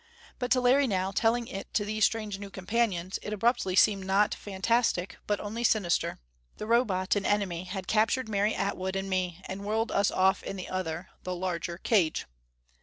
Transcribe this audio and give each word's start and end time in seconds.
But 0.39 0.49
to 0.53 0.61
Larry 0.61 0.87
now, 0.87 1.11
telling 1.11 1.47
it 1.47 1.71
to 1.75 1.85
these 1.85 2.05
strange 2.05 2.39
new 2.39 2.49
companions, 2.49 3.19
it 3.21 3.33
abruptly 3.33 3.75
seemed 3.75 4.03
not 4.03 4.33
fantastic, 4.33 5.17
but 5.27 5.39
only 5.39 5.63
sinister. 5.63 6.17
The 6.57 6.65
Robot, 6.65 7.15
an 7.15 7.23
enemy, 7.23 7.65
had 7.65 7.85
captured 7.85 8.27
Mary 8.27 8.55
Atwood 8.55 8.95
and 8.95 9.11
me, 9.11 9.43
and 9.45 9.63
whirled 9.63 9.91
us 9.91 10.09
off 10.09 10.41
in 10.41 10.55
the 10.55 10.69
other 10.69 11.09
the 11.21 11.35
larger 11.35 11.77
cage. 11.77 12.25